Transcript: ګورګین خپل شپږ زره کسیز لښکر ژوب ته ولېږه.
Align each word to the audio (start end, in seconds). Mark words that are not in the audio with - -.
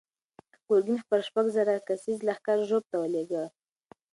ګورګین 0.65 0.97
خپل 1.03 1.19
شپږ 1.27 1.45
زره 1.55 1.73
کسیز 1.87 2.17
لښکر 2.27 2.59
ژوب 2.69 2.83
ته 2.91 2.95
ولېږه. 3.01 3.43